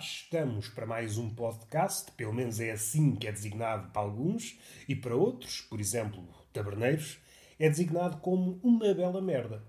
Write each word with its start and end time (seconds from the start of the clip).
estamos 0.00 0.66
para 0.66 0.86
mais 0.86 1.18
um 1.18 1.28
podcast, 1.28 2.10
pelo 2.12 2.32
menos 2.32 2.58
é 2.58 2.70
assim 2.70 3.14
que 3.14 3.28
é 3.28 3.32
designado 3.32 3.90
para 3.90 4.00
alguns, 4.00 4.58
e 4.88 4.96
para 4.96 5.14
outros, 5.14 5.60
por 5.60 5.78
exemplo, 5.78 6.26
taberneiros, 6.54 7.18
é 7.58 7.68
designado 7.68 8.16
como 8.18 8.58
uma 8.62 8.94
bela 8.94 9.20
merda. 9.20 9.62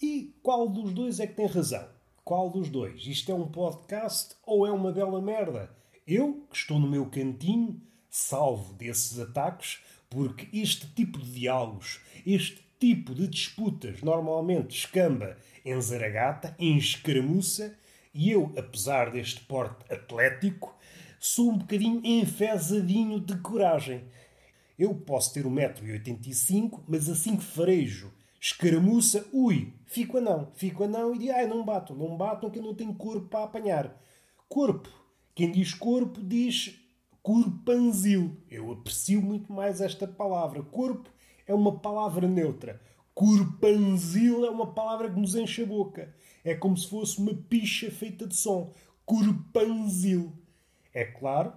E 0.00 0.34
qual 0.42 0.66
dos 0.66 0.94
dois 0.94 1.20
é 1.20 1.26
que 1.26 1.34
tem 1.34 1.46
razão? 1.46 1.86
Qual 2.24 2.50
dos 2.50 2.70
dois? 2.70 3.06
Isto 3.06 3.30
é 3.30 3.34
um 3.34 3.48
podcast 3.48 4.34
ou 4.44 4.66
é 4.66 4.72
uma 4.72 4.92
bela 4.92 5.20
merda? 5.20 5.70
Eu, 6.06 6.46
que 6.50 6.56
estou 6.56 6.78
no 6.78 6.88
meu 6.88 7.06
cantinho, 7.10 7.78
salvo 8.08 8.72
desses 8.72 9.18
ataques, 9.18 9.80
porque 10.08 10.48
este 10.56 10.86
tipo 10.94 11.18
de 11.18 11.32
diálogos, 11.32 12.00
este 12.26 12.64
tipo 12.80 13.14
de 13.14 13.28
disputas 13.28 14.00
normalmente 14.00 14.78
escamba 14.78 15.36
em 15.64 15.78
zaragata, 15.80 16.56
em 16.58 16.78
escaramuça, 16.78 17.76
e 18.16 18.30
eu, 18.30 18.52
apesar 18.56 19.10
deste 19.10 19.40
porte 19.42 19.92
atlético, 19.92 20.74
sou 21.20 21.50
um 21.50 21.58
bocadinho 21.58 22.00
enfesadinho 22.04 23.20
de 23.20 23.36
coragem. 23.38 24.04
Eu 24.78 24.94
posso 24.94 25.34
ter 25.34 25.44
1,85m, 25.44 26.80
mas 26.88 27.08
assim 27.08 27.36
que 27.36 27.44
farejo, 27.44 28.12
escaramuça, 28.40 29.26
ui, 29.32 29.74
fico 29.84 30.18
anão, 30.18 30.50
fico 30.54 30.84
anão 30.84 31.14
e 31.14 31.18
digo, 31.18 31.32
ai, 31.32 31.46
não 31.46 31.64
bato, 31.64 31.94
não 31.94 32.16
batam 32.16 32.50
que 32.50 32.58
eu 32.58 32.62
não 32.62 32.74
tenho 32.74 32.94
corpo 32.94 33.28
para 33.28 33.44
apanhar. 33.44 34.02
Corpo. 34.48 34.88
Quem 35.34 35.52
diz 35.52 35.74
corpo 35.74 36.22
diz 36.22 36.74
corpanzil. 37.22 38.36
Eu 38.50 38.72
aprecio 38.72 39.20
muito 39.20 39.52
mais 39.52 39.80
esta 39.80 40.06
palavra. 40.06 40.62
Corpo 40.62 41.10
é 41.46 41.52
uma 41.52 41.78
palavra 41.78 42.26
neutra. 42.26 42.80
Corpanzil 43.16 44.44
é 44.44 44.50
uma 44.50 44.74
palavra 44.74 45.08
que 45.10 45.18
nos 45.18 45.34
enche 45.34 45.62
a 45.62 45.66
boca. 45.66 46.14
É 46.44 46.54
como 46.54 46.76
se 46.76 46.86
fosse 46.86 47.18
uma 47.18 47.32
picha 47.32 47.90
feita 47.90 48.26
de 48.26 48.36
som. 48.36 48.74
Corpanzil. 49.06 50.34
É 50.92 51.02
claro, 51.02 51.54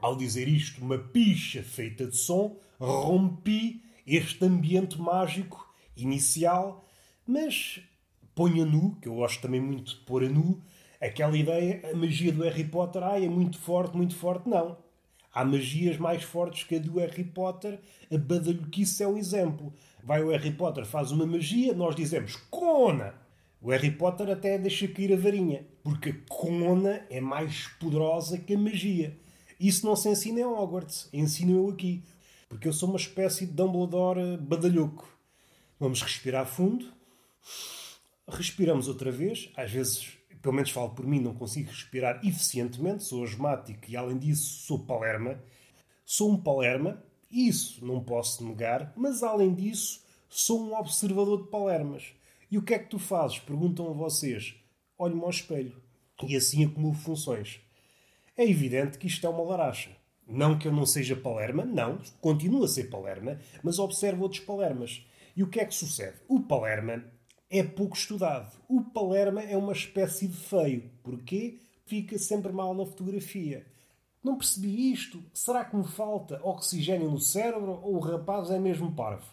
ao 0.00 0.14
dizer 0.14 0.46
isto, 0.46 0.80
uma 0.80 0.96
picha 0.96 1.60
feita 1.60 2.06
de 2.06 2.16
som, 2.16 2.56
rompi 2.78 3.82
este 4.06 4.44
ambiente 4.44 4.96
mágico 5.00 5.74
inicial, 5.96 6.88
mas 7.26 7.80
ponho 8.32 8.62
a 8.62 8.66
nu, 8.66 8.94
que 9.02 9.08
eu 9.08 9.16
gosto 9.16 9.42
também 9.42 9.60
muito 9.60 9.96
de 9.96 10.04
pôr 10.04 10.22
a 10.22 10.28
nu, 10.28 10.62
aquela 11.00 11.36
ideia, 11.36 11.80
a 11.92 11.96
magia 11.96 12.30
do 12.30 12.44
Harry 12.44 12.62
Potter, 12.62 13.02
ai, 13.02 13.24
é 13.24 13.28
muito 13.28 13.58
forte, 13.58 13.96
muito 13.96 14.14
forte. 14.14 14.48
Não. 14.48 14.78
Há 15.36 15.44
magias 15.44 15.98
mais 15.98 16.22
fortes 16.22 16.64
que 16.64 16.76
a 16.76 16.78
do 16.78 16.98
Harry 16.98 17.24
Potter. 17.24 17.78
A 18.10 18.16
badalhoquice 18.16 19.02
é 19.02 19.08
um 19.08 19.18
exemplo. 19.18 19.74
Vai 20.06 20.22
o 20.22 20.30
Harry 20.30 20.52
Potter, 20.52 20.86
faz 20.86 21.10
uma 21.10 21.26
magia, 21.26 21.74
nós 21.74 21.96
dizemos 21.96 22.36
Cona! 22.48 23.12
O 23.60 23.70
Harry 23.70 23.90
Potter 23.90 24.30
até 24.30 24.56
deixa 24.56 24.86
cair 24.86 25.12
a 25.12 25.16
varinha, 25.16 25.66
porque 25.82 26.10
a 26.10 26.16
cona 26.28 27.04
é 27.10 27.20
mais 27.20 27.66
poderosa 27.80 28.38
que 28.38 28.54
a 28.54 28.58
magia. 28.58 29.18
Isso 29.58 29.84
não 29.84 29.96
se 29.96 30.08
ensina 30.08 30.38
em 30.38 30.44
Hogwarts, 30.44 31.08
ensino 31.12 31.56
eu 31.56 31.70
aqui. 31.70 32.04
Porque 32.48 32.68
eu 32.68 32.72
sou 32.72 32.88
uma 32.88 32.98
espécie 32.98 33.46
de 33.46 33.52
Dumbledore 33.52 34.36
badalhoco. 34.36 35.08
Vamos 35.80 36.00
respirar 36.02 36.46
fundo. 36.46 36.86
Respiramos 38.28 38.86
outra 38.86 39.10
vez. 39.10 39.50
Às 39.56 39.72
vezes, 39.72 40.16
pelo 40.40 40.54
menos 40.54 40.70
falo 40.70 40.90
por 40.90 41.04
mim, 41.04 41.18
não 41.18 41.34
consigo 41.34 41.68
respirar 41.68 42.20
eficientemente. 42.24 43.02
Sou 43.02 43.24
asmático 43.24 43.80
e, 43.88 43.96
além 43.96 44.18
disso, 44.18 44.66
sou 44.66 44.78
palerma. 44.78 45.42
Sou 46.04 46.30
um 46.30 46.40
palerma, 46.40 47.02
isso 47.36 47.84
não 47.84 48.02
posso 48.02 48.44
negar, 48.44 48.92
mas, 48.96 49.22
além 49.22 49.54
disso, 49.54 50.02
sou 50.28 50.62
um 50.62 50.74
observador 50.74 51.42
de 51.42 51.50
palermas. 51.50 52.12
E 52.50 52.56
o 52.56 52.62
que 52.62 52.74
é 52.74 52.78
que 52.78 52.88
tu 52.88 52.98
fazes? 52.98 53.38
Perguntam 53.38 53.88
a 53.88 53.92
vocês. 53.92 54.54
Olho-me 54.96 55.22
ao 55.22 55.30
espelho. 55.30 55.82
E 56.26 56.36
assim 56.36 56.64
acumulo 56.64 56.94
funções. 56.94 57.60
É 58.36 58.48
evidente 58.48 58.98
que 58.98 59.06
isto 59.06 59.26
é 59.26 59.30
uma 59.30 59.42
laracha. 59.42 59.90
Não 60.26 60.58
que 60.58 60.66
eu 60.66 60.72
não 60.72 60.84
seja 60.84 61.14
palerma, 61.14 61.64
não, 61.64 62.00
continuo 62.20 62.64
a 62.64 62.68
ser 62.68 62.90
palerma, 62.90 63.38
mas 63.62 63.78
observo 63.78 64.22
outros 64.22 64.40
palermas. 64.40 65.06
E 65.36 65.42
o 65.42 65.48
que 65.48 65.60
é 65.60 65.64
que 65.64 65.74
sucede? 65.74 66.16
O 66.28 66.40
palerma 66.40 67.04
é 67.48 67.62
pouco 67.62 67.96
estudado. 67.96 68.52
O 68.68 68.82
palerma 68.82 69.42
é 69.42 69.56
uma 69.56 69.72
espécie 69.72 70.26
de 70.26 70.36
feio. 70.36 70.90
Porquê? 71.02 71.60
Fica 71.84 72.18
sempre 72.18 72.50
mal 72.52 72.74
na 72.74 72.84
fotografia. 72.84 73.66
Não 74.26 74.36
percebi 74.36 74.90
isto. 74.90 75.22
Será 75.32 75.64
que 75.64 75.76
me 75.76 75.86
falta 75.86 76.40
oxigênio 76.42 77.08
no 77.08 77.20
cérebro 77.20 77.78
ou 77.80 77.94
o 77.94 78.00
rapaz 78.00 78.50
é 78.50 78.58
mesmo 78.58 78.90
parvo? 78.90 79.24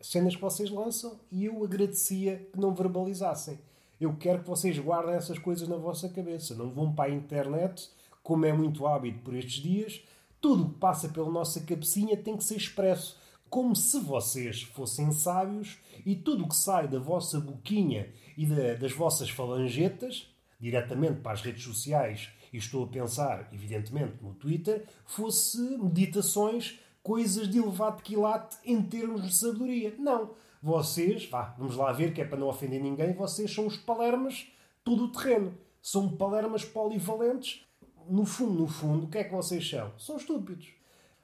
cenas 0.00 0.36
que 0.36 0.40
vocês 0.40 0.70
lançam 0.70 1.18
e 1.32 1.46
eu 1.46 1.64
agradecia 1.64 2.48
que 2.52 2.60
não 2.60 2.72
verbalizassem. 2.72 3.58
Eu 4.00 4.14
quero 4.14 4.44
que 4.44 4.48
vocês 4.48 4.78
guardem 4.78 5.16
essas 5.16 5.36
coisas 5.36 5.66
na 5.66 5.74
vossa 5.74 6.08
cabeça. 6.08 6.54
Não 6.54 6.70
vão 6.70 6.92
para 6.92 7.10
a 7.10 7.12
internet, 7.12 7.90
como 8.22 8.46
é 8.46 8.52
muito 8.52 8.86
hábito 8.86 9.18
por 9.18 9.34
estes 9.34 9.60
dias. 9.60 10.00
Tudo 10.40 10.62
o 10.62 10.68
que 10.70 10.78
passa 10.78 11.08
pela 11.08 11.28
nossa 11.28 11.60
cabecinha 11.62 12.16
tem 12.16 12.36
que 12.36 12.44
ser 12.44 12.56
expresso, 12.56 13.18
como 13.48 13.74
se 13.74 13.98
vocês 13.98 14.62
fossem 14.62 15.10
sábios 15.10 15.76
e 16.06 16.14
tudo 16.14 16.44
o 16.44 16.48
que 16.48 16.54
sai 16.54 16.86
da 16.86 17.00
vossa 17.00 17.40
boquinha 17.40 18.08
e 18.36 18.46
da, 18.46 18.74
das 18.74 18.92
vossas 18.92 19.28
falangetas, 19.28 20.32
diretamente 20.60 21.20
para 21.20 21.32
as 21.32 21.42
redes 21.42 21.64
sociais, 21.64 22.30
e 22.52 22.58
estou 22.58 22.84
a 22.84 22.88
pensar, 22.88 23.48
evidentemente, 23.52 24.22
no 24.22 24.34
Twitter, 24.34 24.86
fosse 25.04 25.58
meditações 25.78 26.78
coisas 27.02 27.48
de 27.48 27.58
elevado 27.58 28.02
quilate 28.02 28.56
em 28.64 28.82
termos 28.82 29.22
de 29.22 29.34
sabedoria. 29.34 29.94
Não. 29.98 30.30
Vocês, 30.62 31.28
vá, 31.28 31.54
vamos 31.56 31.76
lá 31.76 31.90
ver 31.92 32.12
que 32.12 32.20
é 32.20 32.24
para 32.24 32.38
não 32.38 32.48
ofender 32.48 32.80
ninguém, 32.82 33.14
vocês 33.14 33.52
são 33.52 33.66
os 33.66 33.76
palermas 33.76 34.46
todo 34.84 35.04
o 35.04 35.12
terreno. 35.12 35.54
São 35.80 36.16
palermas 36.16 36.64
polivalentes. 36.64 37.64
No 38.06 38.24
fundo, 38.24 38.60
no 38.60 38.66
fundo, 38.66 39.06
o 39.06 39.08
que 39.08 39.18
é 39.18 39.24
que 39.24 39.32
vocês 39.32 39.68
são? 39.68 39.92
São 39.98 40.16
estúpidos. 40.16 40.68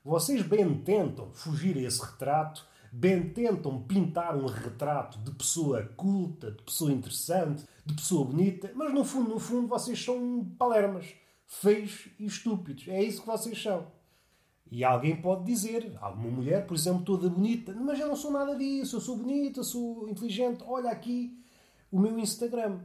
Vocês 0.05 0.41
bem 0.43 0.73
tentam 0.83 1.31
fugir 1.33 1.77
a 1.77 1.83
esse 1.83 2.01
retrato, 2.01 2.67
bem 2.93 3.29
tentam 3.31 3.83
pintar 3.83 4.37
um 4.37 4.47
retrato 4.47 5.19
de 5.19 5.31
pessoa 5.33 5.83
culta, 5.97 6.51
de 6.53 6.63
pessoa 6.63 6.93
interessante, 6.93 7.65
de 7.85 7.95
pessoa 7.95 8.25
bonita, 8.25 8.71
mas 8.75 8.93
no 8.93 9.05
fundo, 9.05 9.31
no 9.31 9.39
fundo, 9.39 9.69
vocês 9.69 10.03
são 10.03 10.45
palermas, 10.59 11.15
feios 11.47 12.09
e 12.19 12.27
estúpidos. 12.27 12.89
É 12.89 13.03
isso 13.03 13.21
que 13.21 13.27
vocês 13.27 13.63
são. 13.63 13.87
E 14.71 14.83
alguém 14.83 15.17
pode 15.17 15.45
dizer, 15.45 15.97
alguma 16.01 16.31
mulher, 16.31 16.67
por 16.67 16.75
exemplo, 16.75 17.05
toda 17.05 17.29
bonita, 17.29 17.73
mas 17.75 18.01
eu 18.01 18.09
não 18.09 18.17
sou 18.17 18.33
nada 18.33 18.57
disso, 18.57 18.97
eu 18.97 19.01
sou 19.01 19.17
bonita, 19.17 19.63
sou 19.63 20.09
inteligente, 20.09 20.65
olha 20.67 20.91
aqui 20.91 21.39
o 21.91 22.01
meu 22.01 22.19
Instagram. 22.19 22.81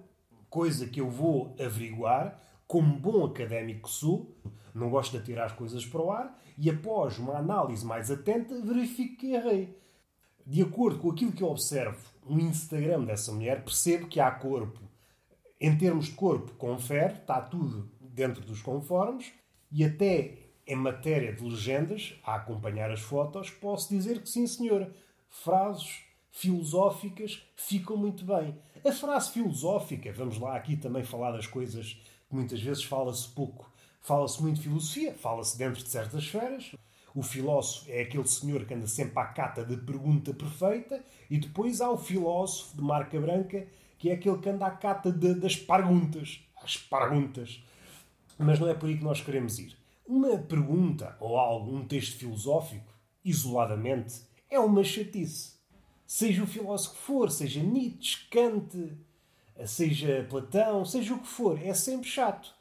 Coisa 0.50 0.88
que 0.88 1.01
eu 1.01 1.09
vou 1.09 1.56
averiguar, 1.59 2.40
como 2.67 3.00
bom 3.00 3.25
académico 3.25 3.90
sou, 3.90 4.35
não 4.75 4.90
gosto 4.90 5.11
de 5.11 5.17
atirar 5.17 5.47
as 5.47 5.53
coisas 5.53 5.85
para 5.85 6.01
o 6.01 6.11
ar, 6.11 6.40
e 6.57 6.69
após 6.69 7.17
uma 7.17 7.38
análise 7.38 7.85
mais 7.85 8.11
atenta, 8.11 8.61
verifico 8.61 9.17
que 9.17 9.34
errei. 9.34 9.78
De 10.46 10.62
acordo 10.62 11.00
com 11.00 11.12
aquilo 11.12 11.31
que 11.31 11.44
eu 11.44 11.50
observo 11.50 12.00
no 12.28 12.40
Instagram 12.40 13.03
dessa 13.03 13.31
mulher, 13.31 13.63
percebo 13.63 14.07
que 14.07 14.19
há 14.19 14.31
corpo. 14.31 14.79
Em 15.59 15.78
termos 15.78 16.07
de 16.07 16.13
corpo, 16.13 16.52
confere, 16.53 17.13
está 17.13 17.40
tudo 17.41 17.91
dentro 18.00 18.41
dos 18.41 18.62
conformes, 18.62 19.31
e 19.72 19.84
até 19.85 20.38
em 20.66 20.75
matéria 20.75 21.34
de 21.34 21.44
legendas, 21.44 22.13
a 22.24 22.35
acompanhar 22.35 22.91
as 22.91 23.02
fotos, 23.02 23.50
posso 23.50 23.90
dizer 23.90 24.22
que 24.22 24.29
sim, 24.29 24.47
senhora. 24.47 24.94
Frases 25.29 26.02
filosóficas 26.31 27.44
ficam 27.56 27.97
muito 27.97 28.23
bem. 28.23 28.58
A 28.84 28.91
frase 28.91 29.31
filosófica, 29.31 30.12
vamos 30.13 30.40
lá 30.40 30.56
aqui 30.56 30.75
também 30.75 31.03
falar 31.03 31.31
das 31.31 31.46
coisas 31.46 31.94
que 32.28 32.35
muitas 32.35 32.61
vezes 32.61 32.84
fala-se 32.84 33.28
pouco. 33.29 33.70
Fala-se 34.02 34.41
muito 34.41 34.61
filosofia, 34.61 35.14
fala-se 35.14 35.58
dentro 35.58 35.84
de 35.84 35.90
certas 35.90 36.23
esferas. 36.23 36.72
O 37.13 37.22
filósofo 37.22 37.91
é 37.91 38.02
aquele 38.02 38.28
senhor 38.28 38.66
que 38.66 38.73
anda 38.73 38.87
sempre 38.87 39.19
à 39.19 39.25
cata 39.25 39.66
da 39.66 39.75
pergunta 39.78 40.34
perfeita, 40.34 41.03
e 41.29 41.37
depois 41.37 41.81
há 41.81 41.90
o 41.90 41.97
filósofo 41.97 42.78
de 42.78 42.81
marca 42.81 43.19
branca, 43.19 43.67
que 43.97 44.09
é 44.09 44.13
aquele 44.13 44.37
que 44.37 44.49
anda 44.49 44.66
à 44.66 44.72
cata 44.72 45.11
de, 45.11 45.34
das 45.34 45.55
perguntas. 45.55 46.41
As 46.63 46.78
perguntas. 46.78 47.63
Mas 48.37 48.59
não 48.59 48.67
é 48.67 48.73
por 48.73 48.87
aí 48.87 48.97
que 48.97 49.03
nós 49.03 49.22
queremos 49.22 49.59
ir. 49.59 49.78
Uma 50.08 50.37
pergunta 50.37 51.16
ou 51.19 51.37
algo, 51.37 51.75
um 51.75 51.85
texto 51.85 52.17
filosófico, 52.17 52.91
isoladamente, 53.23 54.22
é 54.49 54.59
uma 54.59 54.84
chatice. 54.84 55.53
Seja 56.08 56.43
o 56.43 56.47
filósofo 56.47 56.96
que 56.96 57.02
for, 57.02 57.31
seja 57.31 57.61
Nietzsche, 57.61 58.28
Kant, 58.29 58.75
seja 59.66 60.25
Platão, 60.29 60.84
seja 60.84 61.13
o 61.13 61.19
que 61.19 61.28
for, 61.28 61.61
é 61.61 61.73
sempre 61.73 62.09
chato. 62.09 62.53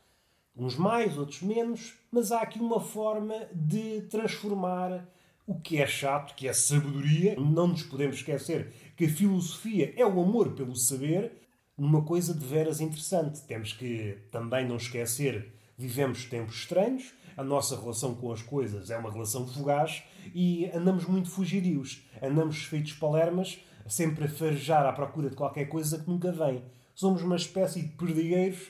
Uns 0.57 0.77
mais, 0.77 1.17
outros 1.17 1.43
menos, 1.43 1.95
mas 2.11 2.33
há 2.33 2.41
aqui 2.41 2.59
uma 2.59 2.81
forma 2.81 3.35
de 3.53 4.03
transformar 4.03 5.09
o 5.47 5.55
que 5.55 5.79
é 5.79 5.87
chato, 5.87 6.35
que 6.35 6.47
é 6.49 6.53
sabedoria. 6.53 7.35
Não 7.39 7.69
nos 7.69 7.83
podemos 7.83 8.17
esquecer 8.17 8.73
que 8.97 9.07
a 9.07 9.11
filosofia 9.11 9.93
é 9.97 10.05
o 10.05 10.21
amor 10.21 10.53
pelo 10.53 10.77
saber, 10.77 11.33
numa 11.77 12.03
coisa 12.03 12.35
de 12.35 12.45
veras 12.45 12.81
interessante. 12.81 13.43
Temos 13.43 13.73
que 13.73 14.19
também 14.31 14.67
não 14.67 14.77
esquecer, 14.77 15.53
vivemos 15.77 16.25
tempos 16.25 16.57
estranhos, 16.57 17.13
a 17.37 17.43
nossa 17.43 17.81
relação 17.81 18.15
com 18.15 18.31
as 18.33 18.43
coisas 18.43 18.91
é 18.91 18.99
uma 18.99 19.11
relação 19.11 19.47
fugaz 19.47 20.03
e 20.35 20.71
andamos 20.75 21.07
muito 21.07 21.31
fugidios. 21.31 22.05
Andamos 22.23 22.65
feitos 22.65 22.93
palermas, 22.93 23.59
sempre 23.89 24.27
a 24.27 24.29
farejar 24.29 24.85
à 24.85 24.93
procura 24.93 25.31
de 25.31 25.37
qualquer 25.37 25.67
coisa 25.67 25.99
que 25.99 26.11
nunca 26.11 26.31
vem. 26.31 26.63
Somos 26.95 27.23
uma 27.23 27.37
espécie 27.37 27.83
de 27.83 27.89
perdigueiros 27.89 28.69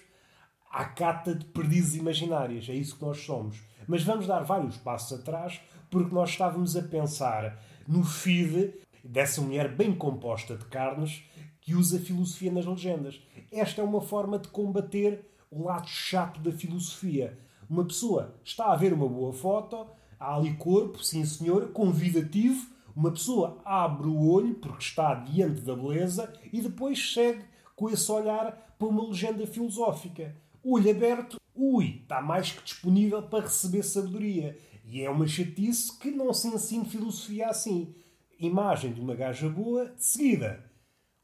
à 0.70 0.84
cata 0.84 1.34
de 1.34 1.44
perdizes 1.46 1.96
imaginárias. 1.96 2.68
É 2.68 2.74
isso 2.74 2.96
que 2.96 3.04
nós 3.04 3.18
somos. 3.18 3.60
Mas 3.88 4.04
vamos 4.04 4.26
dar 4.26 4.44
vários 4.44 4.76
passos 4.76 5.18
atrás 5.18 5.60
porque 5.90 6.14
nós 6.14 6.30
estávamos 6.30 6.76
a 6.76 6.82
pensar 6.82 7.60
no 7.88 8.04
feed 8.04 8.72
dessa 9.02 9.40
mulher 9.40 9.74
bem 9.74 9.94
composta 9.94 10.56
de 10.56 10.64
carnes 10.66 11.24
que 11.60 11.74
usa 11.74 11.98
filosofia 11.98 12.52
nas 12.52 12.66
legendas. 12.66 13.20
Esta 13.50 13.80
é 13.80 13.84
uma 13.84 14.00
forma 14.00 14.38
de 14.38 14.48
combater 14.48 15.24
o 15.50 15.64
lado 15.64 15.88
chato 15.88 16.40
da 16.40 16.52
filosofia. 16.52 17.36
Uma 17.68 17.84
pessoa 17.84 18.34
está 18.44 18.72
a 18.72 18.76
ver 18.76 18.92
uma 18.92 19.08
boa 19.08 19.32
foto, 19.32 19.86
há 20.18 20.36
ali 20.36 20.54
corpo, 20.54 21.02
sim 21.02 21.24
senhor, 21.24 21.72
convidativo, 21.72 22.68
uma 22.94 23.10
pessoa 23.10 23.60
abre 23.64 24.08
o 24.08 24.28
olho 24.28 24.54
porque 24.54 24.82
está 24.82 25.14
diante 25.14 25.62
da 25.62 25.74
beleza 25.74 26.32
e 26.52 26.60
depois 26.60 27.12
segue 27.12 27.44
com 27.74 27.88
esse 27.88 28.10
olhar 28.10 28.74
para 28.78 28.88
uma 28.88 29.08
legenda 29.08 29.46
filosófica. 29.46 30.34
Olho 30.62 30.90
aberto, 30.90 31.40
ui, 31.54 32.00
está 32.02 32.20
mais 32.20 32.52
que 32.52 32.62
disponível 32.62 33.22
para 33.22 33.44
receber 33.44 33.82
sabedoria. 33.82 34.58
E 34.84 35.02
é 35.02 35.08
uma 35.08 35.26
chatice 35.26 35.96
que 35.98 36.10
não 36.10 36.32
se 36.34 36.48
ensina 36.48 36.84
filosofia 36.84 37.48
assim. 37.48 37.94
Imagem 38.38 38.92
de 38.92 39.00
uma 39.00 39.14
gaja 39.14 39.48
boa, 39.48 39.86
de 39.86 40.04
seguida, 40.04 40.64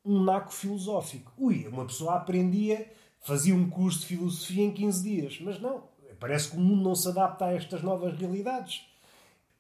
um 0.05 0.23
naco 0.23 0.53
filosófico. 0.53 1.33
Ui, 1.37 1.67
uma 1.67 1.85
pessoa 1.85 2.15
aprendia, 2.15 2.91
fazia 3.21 3.55
um 3.55 3.69
curso 3.69 4.01
de 4.01 4.07
filosofia 4.07 4.65
em 4.65 4.73
15 4.73 5.03
dias. 5.03 5.39
Mas 5.41 5.61
não, 5.61 5.83
parece 6.21 6.51
que 6.51 6.57
o 6.57 6.61
mundo 6.61 6.83
não 6.83 6.95
se 6.95 7.09
adapta 7.09 7.47
a 7.47 7.53
estas 7.53 7.83
novas 7.83 8.17
realidades. 8.17 8.87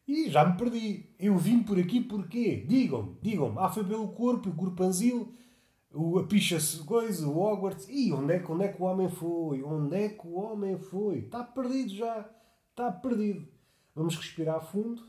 E 0.06 0.30
já 0.30 0.44
me 0.44 0.56
perdi. 0.56 1.04
Eu 1.18 1.36
vim 1.36 1.62
por 1.62 1.78
aqui 1.78 2.00
porquê? 2.00 2.64
Digam-me, 2.66 3.16
digam-me. 3.20 3.58
Ah, 3.58 3.68
foi 3.68 3.84
pelo 3.84 4.08
corpo, 4.08 4.50
o 4.50 4.54
corpanzil, 4.54 5.34
o, 5.92 6.18
a 6.18 6.26
picha-se 6.26 6.82
coisa, 6.84 7.26
o 7.26 7.38
Hogwarts. 7.38 7.88
E 7.88 8.12
onde 8.12 8.34
é, 8.34 8.44
onde 8.48 8.64
é 8.64 8.68
que 8.68 8.82
o 8.82 8.84
homem 8.84 9.08
foi? 9.08 9.62
Onde 9.62 9.96
é 9.96 10.08
que 10.08 10.26
o 10.26 10.34
homem 10.34 10.78
foi? 10.78 11.18
Está 11.18 11.42
perdido 11.42 11.94
já. 11.94 12.28
Está 12.70 12.90
perdido. 12.92 13.46
Vamos 13.94 14.16
respirar 14.16 14.60
fundo. 14.60 15.02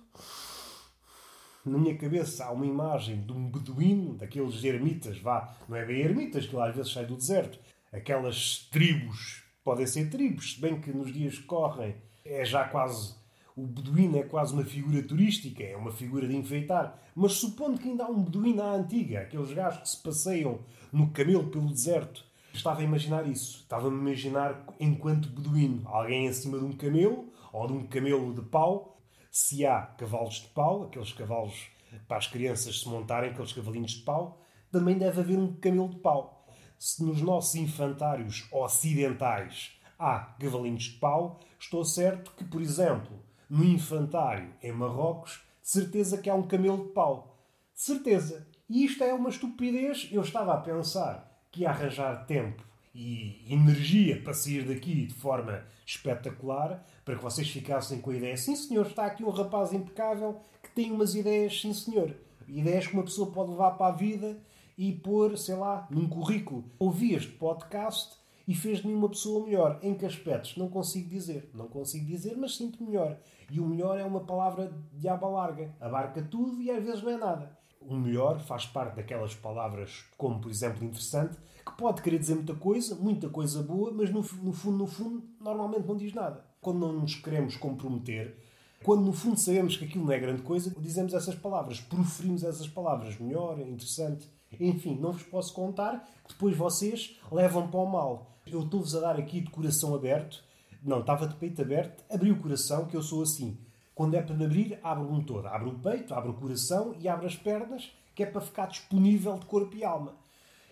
Na 1.66 1.78
minha 1.78 1.98
cabeça 1.98 2.46
há 2.46 2.52
uma 2.52 2.66
imagem 2.66 3.26
de 3.26 3.34
um 3.34 3.52
beduíno, 3.52 4.16
daqueles 4.16 4.64
ermitas, 4.64 5.20
vá, 5.20 5.54
não 5.68 5.76
é 5.76 5.86
bem 5.86 6.00
ermitas, 6.00 6.46
que 6.46 6.56
lá 6.56 6.70
às 6.70 6.76
vezes 6.76 6.94
sai 6.94 7.06
do 7.06 7.18
deserto. 7.18 7.60
Aquelas 7.92 8.70
tribos, 8.72 9.44
podem 9.66 9.86
ser 9.86 10.10
tribos, 10.10 10.54
se 10.54 10.62
bem 10.62 10.80
que 10.80 10.92
nos 10.92 11.12
dias 11.12 11.38
que 11.38 11.44
correm 11.44 11.96
é 12.24 12.44
já 12.46 12.66
quase 12.66 13.17
o 13.58 13.66
beduíno 13.66 14.20
é 14.20 14.24
quase 14.24 14.54
uma 14.54 14.64
figura 14.64 15.02
turística, 15.02 15.64
é 15.64 15.76
uma 15.76 15.92
figura 15.92 16.28
de 16.28 16.36
enfeitar. 16.36 17.02
Mas 17.16 17.34
supondo 17.34 17.80
que 17.80 17.90
ainda 17.90 18.06
há 18.06 18.08
um 18.08 18.24
beduíno 18.24 18.62
à 18.62 18.74
antiga, 18.74 19.22
aqueles 19.22 19.52
gajos 19.52 19.82
que 19.82 19.90
se 19.90 20.04
passeiam 20.04 20.60
no 20.94 21.10
camelo 21.10 21.50
pelo 21.50 21.68
deserto, 21.68 22.24
estava 22.54 22.82
a 22.82 22.84
imaginar 22.84 23.28
isso. 23.28 23.62
Estava 23.64 23.88
a 23.88 23.92
imaginar 23.92 24.64
enquanto 24.80 25.30
beduíno, 25.30 25.82
alguém 25.88 26.28
acima 26.28 26.60
de 26.60 26.66
um 26.66 26.72
camelo 26.72 27.34
ou 27.52 27.66
de 27.66 27.74
um 27.74 27.88
camelo 27.88 28.32
de 28.32 28.44
pau. 28.44 29.02
Se 29.32 29.66
há 29.66 29.82
cavalos 29.82 30.36
de 30.36 30.50
pau, 30.50 30.84
aqueles 30.84 31.12
cavalos 31.12 31.68
para 32.08 32.18
as 32.18 32.28
crianças 32.28 32.82
se 32.82 32.88
montarem, 32.88 33.32
aqueles 33.32 33.54
cavalinhos 33.54 33.92
de 33.94 34.04
pau, 34.04 34.40
também 34.72 35.00
deve 35.00 35.20
haver 35.20 35.40
um 35.40 35.56
camelo 35.56 35.90
de 35.90 35.98
pau. 35.98 36.46
Se 36.78 37.04
nos 37.04 37.24
nossos 37.24 37.56
infantários 37.56 38.48
ocidentais 38.52 39.72
há 39.98 40.20
cavalinhos 40.40 40.84
de 40.84 41.00
pau, 41.00 41.40
estou 41.60 41.84
certo 41.84 42.32
que, 42.38 42.44
por 42.44 42.62
exemplo, 42.62 43.26
no 43.50 43.64
infantário 43.64 44.54
em 44.62 44.72
Marrocos, 44.72 45.42
certeza 45.62 46.18
que 46.18 46.30
há 46.30 46.36
um 46.36 46.48
camelo 46.48 46.86
de 46.86 46.94
pau. 46.94 47.38
Certeza. 47.74 48.48
E 48.70 48.86
isto 48.86 49.04
é 49.04 49.14
uma 49.14 49.30
estupidez. 49.30 50.10
Eu 50.12 50.22
estava 50.22 50.54
a 50.54 50.62
pensar 50.62 51.46
que 51.52 51.62
ia 51.62 51.70
arranjar 51.70 52.26
tempo 52.26 52.64
e 52.94 53.46
energia 53.48 54.22
para 54.22 54.34
sair 54.34 54.66
daqui 54.66 55.06
de 55.06 55.14
forma 55.14 55.64
espetacular, 55.86 56.84
para 57.06 57.16
que 57.16 57.24
vocês 57.24 57.50
ficassem 57.50 58.02
com 58.02 58.10
a 58.10 58.16
ideia: 58.16 58.36
sim, 58.36 58.56
senhor, 58.56 58.88
está 58.88 59.06
aqui 59.06 59.24
um 59.24 59.30
rapaz 59.30 59.72
impecável 59.72 60.42
que 60.62 60.72
tem 60.72 60.92
umas 60.92 61.16
ideias, 61.16 61.62
sim, 61.62 61.74
senhor. 61.74 62.16
Ideias 62.48 62.88
que 62.88 62.94
uma 62.94 63.04
pessoa 63.04 63.32
pode 63.32 63.52
levar 63.52 63.72
para 63.72 63.94
a 63.94 63.96
vida 63.96 64.38
e 64.78 64.92
pôr, 64.92 65.38
sei 65.38 65.56
lá, 65.56 65.88
num 65.90 66.08
currículo. 66.08 66.66
Ouvi 66.80 67.14
este 67.14 67.32
podcast 67.32 68.16
e 68.48 68.56
fez 68.56 68.80
de 68.80 68.88
mim 68.88 68.94
uma 68.94 69.10
pessoa 69.10 69.46
melhor. 69.46 69.80
Em 69.84 69.94
que 69.94 70.06
aspectos? 70.06 70.56
Não 70.56 70.70
consigo 70.70 71.10
dizer. 71.10 71.50
Não 71.54 71.68
consigo 71.68 72.06
dizer, 72.06 72.38
mas 72.38 72.56
sinto 72.56 72.84
melhor. 72.84 73.20
E 73.52 73.60
o 73.60 73.66
melhor 73.66 74.00
é 74.00 74.06
uma 74.06 74.22
palavra 74.22 74.72
de 74.94 75.08
aba 75.08 75.28
larga. 75.28 75.76
Abarca 75.82 76.22
tudo 76.22 76.62
e 76.62 76.72
às 76.72 76.84
vezes 76.84 77.04
não 77.04 77.12
é 77.12 77.18
nada. 77.18 77.58
O 77.82 77.96
melhor 77.96 78.40
faz 78.40 78.66
parte 78.66 78.96
daquelas 78.96 79.36
palavras, 79.36 80.06
como 80.18 80.40
por 80.40 80.50
exemplo 80.50 80.84
interessante, 80.84 81.38
que 81.66 81.78
pode 81.78 82.02
querer 82.02 82.20
dizer 82.20 82.36
muita 82.36 82.56
coisa, 82.56 82.96
muita 82.96 83.30
coisa 83.30 83.62
boa, 83.62 83.92
mas 83.92 84.10
no, 84.10 84.22
no 84.42 84.54
fundo, 84.54 84.78
no 84.78 84.88
fundo, 84.88 85.24
normalmente 85.40 85.88
não 85.88 85.96
diz 85.96 86.14
nada. 86.14 86.44
Quando 86.62 86.80
não 86.80 86.94
nos 86.94 87.16
queremos 87.16 87.56
comprometer, 87.56 88.38
quando 88.84 89.04
no 89.04 89.14
fundo 89.14 89.40
sabemos 89.40 89.76
que 89.76 89.86
aquilo 89.86 90.06
não 90.06 90.12
é 90.12 90.20
grande 90.20 90.42
coisa, 90.42 90.74
dizemos 90.80 91.14
essas 91.14 91.36
palavras, 91.36 91.80
proferimos 91.82 92.44
essas 92.44 92.68
palavras. 92.68 93.18
Melhor, 93.18 93.60
interessante, 93.60 94.28
enfim, 94.60 94.98
não 95.00 95.12
vos 95.12 95.24
posso 95.24 95.54
contar, 95.54 96.08
depois 96.28 96.56
vocês 96.56 97.20
levam 97.32 97.68
para 97.70 97.80
o 97.80 97.86
mal. 97.86 98.37
Eu 98.52 98.64
estou-vos 98.64 98.96
a 98.96 99.00
dar 99.00 99.20
aqui 99.20 99.42
de 99.42 99.50
coração 99.50 99.94
aberto. 99.96 100.44
Não, 100.84 101.02
estava 101.02 101.28
de 101.28 101.36
peito 101.36 101.62
aberto, 101.62 102.04
abri 102.10 102.32
o 102.32 102.40
coração, 102.40 102.86
que 102.86 102.96
eu 102.96 103.02
sou 103.02 103.24
assim. 103.24 103.58
Quando 103.94 104.16
é 104.16 104.22
para 104.22 104.36
me 104.36 104.46
abrir, 104.46 104.80
abro-me 104.84 105.24
todo. 105.24 105.48
Abro 105.48 105.70
o 105.72 105.80
peito, 105.80 106.14
abro 106.14 106.32
o 106.32 106.36
coração 106.36 106.96
e 107.00 107.08
abro 107.08 107.26
as 107.26 107.36
pernas, 107.36 107.92
que 108.14 108.24
é 108.24 108.26
para 108.26 108.42
ficar 108.42 108.68
disponível 108.68 109.38
de 109.38 109.46
corpo 109.48 109.76
e 109.76 109.84
alma. 109.84 110.16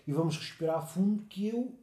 E 0.06 0.12
vamos 0.12 0.36
respirar 0.36 0.86
fundo, 0.86 1.24
que 1.24 1.48
eu 1.48 1.74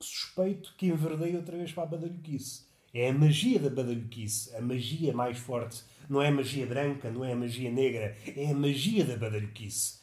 suspeito 0.00 0.74
que 0.76 0.86
enverdei 0.86 1.36
outra 1.36 1.56
vez 1.56 1.72
para 1.72 1.82
a 1.82 1.86
badalhoquice. 1.86 2.64
É 2.94 3.08
a 3.08 3.12
magia 3.12 3.58
da 3.58 3.70
badalhoquice, 3.70 4.54
a 4.54 4.60
magia 4.60 5.12
mais 5.12 5.38
forte. 5.38 5.82
Não 6.08 6.20
é 6.20 6.28
a 6.28 6.32
magia 6.32 6.66
branca, 6.66 7.10
não 7.10 7.24
é 7.24 7.32
a 7.32 7.36
magia 7.36 7.70
negra, 7.70 8.16
é 8.36 8.50
a 8.50 8.54
magia 8.54 9.04
da 9.04 9.16
badalhoquice. 9.16 10.00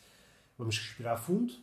Vamos 0.57 0.77
respirar 0.77 1.17
fundo 1.17 1.53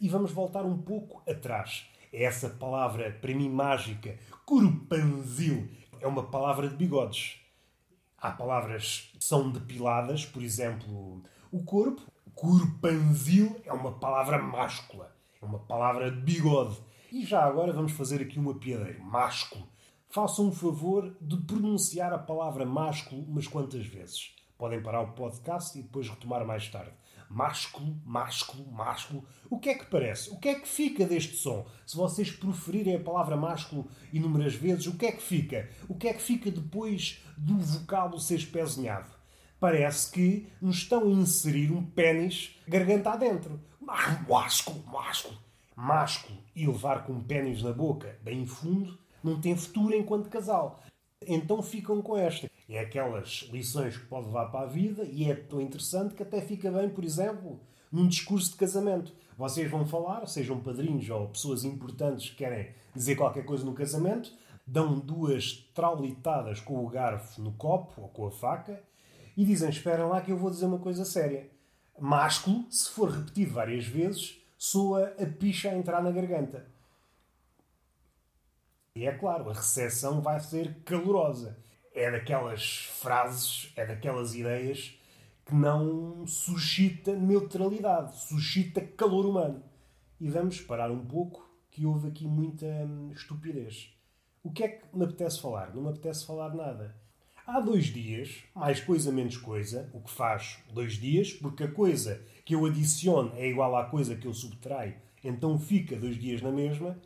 e 0.00 0.08
vamos 0.08 0.30
voltar 0.30 0.64
um 0.64 0.76
pouco 0.76 1.22
atrás. 1.28 1.86
Essa 2.12 2.48
palavra, 2.48 3.10
para 3.20 3.34
mim, 3.34 3.48
mágica, 3.48 4.18
corpanzil, 4.44 5.68
é 6.00 6.06
uma 6.06 6.24
palavra 6.24 6.68
de 6.68 6.76
bigodes. 6.76 7.40
Há 8.18 8.30
palavras 8.30 9.10
que 9.12 9.24
são 9.24 9.50
depiladas, 9.50 10.24
por 10.24 10.42
exemplo, 10.42 11.22
o 11.50 11.62
corpo. 11.62 12.02
Corpanzil 12.34 13.60
é 13.64 13.72
uma 13.72 13.92
palavra 13.92 14.38
máscula, 14.38 15.14
é 15.40 15.44
uma 15.44 15.58
palavra 15.58 16.10
de 16.10 16.20
bigode. 16.20 16.76
E 17.10 17.24
já 17.24 17.44
agora 17.44 17.72
vamos 17.72 17.92
fazer 17.92 18.20
aqui 18.20 18.38
uma 18.38 18.54
piadeira. 18.54 18.98
Másculo. 19.00 19.66
Façam 20.08 20.46
um 20.46 20.52
favor 20.52 21.14
de 21.20 21.36
pronunciar 21.38 22.12
a 22.12 22.18
palavra 22.18 22.64
másculo 22.64 23.22
umas 23.22 23.46
quantas 23.46 23.86
vezes. 23.86 24.34
Podem 24.56 24.82
parar 24.82 25.02
o 25.02 25.12
podcast 25.12 25.78
e 25.78 25.82
depois 25.82 26.08
retomar 26.08 26.46
mais 26.46 26.68
tarde 26.68 26.92
másculo, 27.28 28.00
másculo, 28.04 28.70
másculo. 28.72 29.24
O 29.50 29.58
que 29.58 29.70
é 29.70 29.74
que 29.74 29.86
parece? 29.86 30.30
O 30.30 30.38
que 30.38 30.48
é 30.48 30.54
que 30.54 30.68
fica 30.68 31.04
deste 31.06 31.36
som? 31.36 31.66
Se 31.86 31.96
vocês 31.96 32.30
proferirem 32.30 32.96
a 32.96 33.00
palavra 33.00 33.36
másculo 33.36 33.88
inúmeras 34.12 34.54
vezes, 34.54 34.86
o 34.86 34.96
que 34.96 35.06
é 35.06 35.12
que 35.12 35.22
fica? 35.22 35.68
O 35.88 35.94
que 35.94 36.08
é 36.08 36.12
que 36.12 36.22
fica 36.22 36.50
depois 36.50 37.22
do 37.36 37.58
vocábulo 37.58 38.20
ser 38.20 38.36
espezinhado? 38.36 39.08
Parece 39.58 40.10
que 40.10 40.48
nos 40.60 40.76
estão 40.76 41.04
a 41.04 41.10
inserir 41.10 41.72
um 41.72 41.82
pênis 41.82 42.56
garganta 42.68 43.10
adentro. 43.10 43.60
Másculo, 43.80 44.84
másculo. 44.86 45.38
Másculo 45.74 46.38
e 46.54 46.66
levar 46.66 47.04
com 47.04 47.12
um 47.12 47.22
pênis 47.22 47.62
na 47.62 47.72
boca, 47.72 48.18
bem 48.22 48.46
fundo, 48.46 48.98
não 49.22 49.40
tem 49.40 49.56
futuro 49.56 49.94
enquanto 49.94 50.30
casal. 50.30 50.80
Então 51.26 51.62
ficam 51.62 52.00
com 52.00 52.16
esta. 52.16 52.50
É 52.68 52.80
aquelas 52.80 53.48
lições 53.52 53.96
que 53.96 54.06
pode 54.06 54.26
levar 54.26 54.46
para 54.46 54.66
a 54.66 54.68
vida 54.68 55.04
e 55.04 55.30
é 55.30 55.34
tão 55.34 55.60
interessante 55.60 56.14
que 56.14 56.22
até 56.22 56.40
fica 56.40 56.70
bem, 56.70 56.88
por 56.88 57.04
exemplo, 57.04 57.60
num 57.92 58.08
discurso 58.08 58.50
de 58.50 58.56
casamento. 58.56 59.12
Vocês 59.38 59.70
vão 59.70 59.86
falar, 59.86 60.26
sejam 60.26 60.58
padrinhos 60.60 61.08
ou 61.08 61.28
pessoas 61.28 61.62
importantes 61.62 62.30
que 62.30 62.36
querem 62.36 62.74
dizer 62.94 63.14
qualquer 63.14 63.44
coisa 63.44 63.64
no 63.64 63.72
casamento, 63.72 64.32
dão 64.66 64.98
duas 64.98 65.68
traulitadas 65.74 66.60
com 66.60 66.84
o 66.84 66.88
garfo 66.88 67.40
no 67.40 67.52
copo 67.52 68.00
ou 68.00 68.08
com 68.08 68.26
a 68.26 68.32
faca 68.32 68.82
e 69.36 69.44
dizem: 69.44 69.68
Esperem 69.68 70.06
lá 70.06 70.20
que 70.20 70.32
eu 70.32 70.38
vou 70.38 70.50
dizer 70.50 70.66
uma 70.66 70.78
coisa 70.78 71.04
séria. 71.04 71.48
Másculo, 71.98 72.64
se 72.70 72.90
for 72.90 73.10
repetido 73.10 73.54
várias 73.54 73.86
vezes, 73.86 74.38
soa 74.58 75.14
a 75.20 75.26
picha 75.26 75.70
a 75.70 75.76
entrar 75.76 76.02
na 76.02 76.10
garganta. 76.10 76.66
E 78.96 79.06
é 79.06 79.12
claro, 79.12 79.50
a 79.50 79.52
recepção 79.52 80.20
vai 80.20 80.40
ser 80.40 80.74
calorosa 80.84 81.58
é 81.96 82.10
daquelas 82.10 82.90
frases, 83.00 83.72
é 83.74 83.86
daquelas 83.86 84.34
ideias 84.34 84.96
que 85.46 85.54
não 85.54 86.26
suscita 86.26 87.16
neutralidade, 87.16 88.20
suscita 88.20 88.82
calor 88.82 89.24
humano. 89.24 89.62
E 90.20 90.28
vamos 90.28 90.60
parar 90.60 90.90
um 90.90 91.04
pouco, 91.04 91.48
que 91.70 91.86
houve 91.86 92.08
aqui 92.08 92.26
muita 92.26 92.66
hum, 92.66 93.10
estupidez. 93.12 93.94
O 94.42 94.50
que 94.50 94.64
é 94.64 94.68
que 94.68 94.84
me 94.96 95.04
apetece 95.04 95.40
falar? 95.40 95.74
Não 95.74 95.82
me 95.82 95.88
apetece 95.88 96.26
falar 96.26 96.54
nada. 96.54 96.94
Há 97.46 97.60
dois 97.60 97.86
dias, 97.86 98.44
mais 98.54 98.80
coisa 98.80 99.10
menos 99.10 99.36
coisa, 99.36 99.88
o 99.94 100.00
que 100.00 100.10
faz 100.10 100.58
dois 100.72 100.94
dias, 100.94 101.32
porque 101.32 101.64
a 101.64 101.70
coisa 101.70 102.22
que 102.44 102.54
eu 102.54 102.66
adiciono 102.66 103.32
é 103.36 103.48
igual 103.48 103.74
à 103.76 103.84
coisa 103.84 104.16
que 104.16 104.26
eu 104.26 104.34
subtraio, 104.34 104.94
então 105.22 105.58
fica 105.58 105.96
dois 105.96 106.18
dias 106.18 106.42
na 106.42 106.50
mesma, 106.50 106.98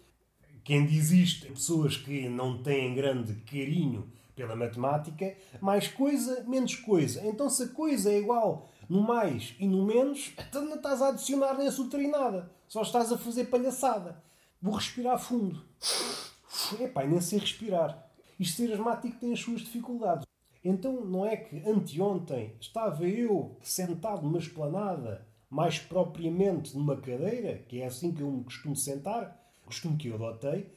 Quem 0.65 0.85
diz 0.87 1.11
isto 1.11 1.47
é 1.47 1.51
pessoas 1.51 1.97
que 1.97 2.29
não 2.29 2.63
têm 2.63 2.95
grande 2.95 3.35
carinho 3.43 4.11
pela 4.41 4.57
matemática, 4.57 5.37
mais 5.61 5.87
coisa, 5.87 6.43
menos 6.45 6.75
coisa. 6.77 7.27
Então, 7.27 7.51
se 7.51 7.65
a 7.65 7.69
coisa 7.69 8.11
é 8.11 8.19
igual 8.19 8.71
no 8.89 9.03
mais 9.03 9.55
e 9.59 9.69
no 9.69 9.85
menos, 9.85 10.33
então 10.49 10.65
não 10.65 10.77
estás 10.77 11.03
a 11.03 11.09
adicionar 11.09 11.59
nem 11.59 11.69
a 11.69 11.73
subtrair 11.73 12.09
nada. 12.09 12.51
Só 12.67 12.81
estás 12.81 13.13
a 13.13 13.19
fazer 13.19 13.45
palhaçada. 13.45 14.23
Vou 14.63 14.75
respirar 14.75 15.19
fundo. 15.19 15.63
Epá, 16.81 17.05
nem 17.05 17.21
sei 17.21 17.39
respirar. 17.39 18.11
Isto 18.39 18.63
ser 18.63 18.73
asmático 18.73 19.19
tem 19.19 19.33
as 19.35 19.41
suas 19.41 19.61
dificuldades. 19.61 20.27
Então 20.65 21.05
não 21.05 21.27
é 21.27 21.37
que 21.37 21.63
anteontem 21.69 22.55
estava 22.59 23.07
eu 23.07 23.57
sentado 23.63 24.23
numa 24.23 24.39
esplanada, 24.39 25.27
mais 25.51 25.79
propriamente 25.79 26.75
numa 26.77 26.97
cadeira, 26.97 27.59
que 27.69 27.83
é 27.83 27.87
assim 27.87 28.13
que 28.13 28.23
eu 28.23 28.31
me 28.31 28.45
costumo 28.45 28.75
sentar, 28.75 29.39
costume 29.67 29.97
que 29.97 30.09
eu 30.09 30.15
adotei, 30.15 30.73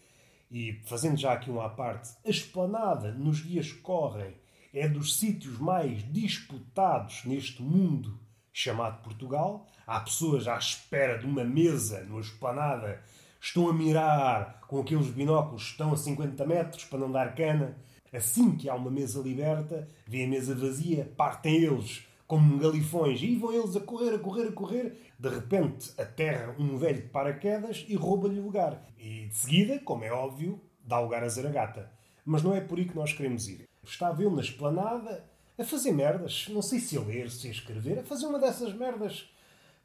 e 0.54 0.80
fazendo 0.86 1.18
já 1.18 1.34
aqui 1.34 1.50
uma 1.50 1.66
à 1.66 1.70
parte, 1.70 2.12
a 2.24 2.30
esplanada 2.30 3.12
nos 3.12 3.38
dias 3.38 3.72
que 3.72 3.80
correm 3.80 4.36
é 4.72 4.88
dos 4.88 5.18
sítios 5.18 5.58
mais 5.58 6.04
disputados 6.14 7.26
neste 7.26 7.64
mundo 7.64 8.20
chamado 8.54 9.02
Portugal. 9.02 9.66
Há 9.86 10.00
pessoas 10.00 10.48
à 10.48 10.56
espera 10.56 11.18
de 11.18 11.26
uma 11.26 11.44
mesa 11.44 12.04
numa 12.04 12.22
esplanada, 12.22 13.02
estão 13.42 13.68
a 13.68 13.74
mirar 13.74 14.62
com 14.68 14.80
aqueles 14.80 15.08
binóculos, 15.08 15.64
estão 15.64 15.92
a 15.92 15.98
50 15.98 16.46
metros 16.46 16.86
para 16.86 17.00
não 17.00 17.12
dar 17.12 17.34
cana. 17.34 17.76
Assim 18.14 18.56
que 18.56 18.70
há 18.70 18.76
uma 18.76 18.92
mesa 18.92 19.22
liberta, 19.22 19.90
vê 20.06 20.24
a 20.24 20.28
mesa 20.28 20.54
vazia, 20.54 21.12
partem 21.18 21.56
eles 21.56 22.06
como 22.34 22.58
galifões 22.58 23.22
e 23.22 23.36
vão 23.36 23.54
eles 23.54 23.76
a 23.76 23.80
correr, 23.80 24.16
a 24.16 24.18
correr, 24.18 24.48
a 24.48 24.52
correr. 24.52 24.98
De 25.20 25.30
repente 25.30 25.94
aterra 26.02 26.56
um 26.58 26.78
velho 26.78 27.04
de 27.04 27.10
paraquedas 27.10 27.86
e 27.88 27.94
rouba-lhe 27.94 28.40
o 28.40 28.44
lugar. 28.44 28.84
E 28.98 29.28
de 29.28 29.38
seguida, 29.38 29.78
como 29.78 30.04
é 30.04 30.12
óbvio, 30.12 30.60
dá 30.84 31.00
lugar 31.00 31.24
a 31.24 31.30
Zaragata. 31.30 31.92
Mas 32.26 32.42
não 32.42 32.56
é 32.56 32.60
por 32.60 32.80
aí 32.80 32.86
que 32.86 32.96
nós 32.96 33.14
queremos 33.14 33.48
ir. 33.48 33.70
Estava 33.84 34.24
eu 34.24 34.32
na 34.32 34.42
esplanada 34.42 35.24
a 35.60 35.64
fazer 35.64 35.92
merdas, 35.92 36.48
não 36.50 36.64
sei 36.64 36.80
se 36.80 36.98
a 36.98 37.02
ler, 37.02 37.30
se 37.30 37.50
a 37.50 37.52
escrever, 37.52 38.00
a 38.00 38.04
fazer 38.04 38.26
uma 38.26 38.40
dessas 38.40 38.74
merdas 38.74 39.30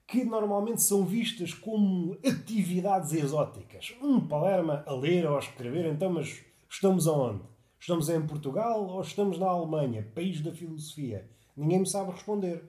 que 0.07 0.25
normalmente 0.25 0.81
são 0.81 1.05
vistas 1.05 1.53
como 1.53 2.17
atividades 2.27 3.13
exóticas. 3.13 3.95
Um 4.01 4.27
palerma 4.27 4.83
a 4.87 4.95
ler 4.95 5.27
ou 5.27 5.37
a 5.37 5.41
escrever, 5.41 5.85
então, 5.85 6.15
mas 6.15 6.41
estamos 6.67 7.07
aonde? 7.07 7.43
Estamos 7.79 8.09
em 8.09 8.27
Portugal 8.27 8.87
ou 8.87 9.03
estamos 9.03 9.39
na 9.39 9.49
Alemanha, 9.49 10.11
país 10.15 10.41
da 10.41 10.51
filosofia? 10.51 11.29
Ninguém 11.59 11.81
me 11.81 11.89
sabe 11.89 12.13
responder. 12.13 12.63